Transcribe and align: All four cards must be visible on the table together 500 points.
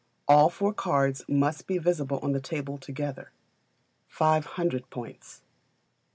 All 0.27 0.49
four 0.49 0.73
cards 0.73 1.23
must 1.27 1.67
be 1.67 1.77
visible 1.77 2.17
on 2.23 2.31
the 2.31 2.39
table 2.39 2.79
together 2.79 3.31
500 4.07 4.89
points. 4.89 5.43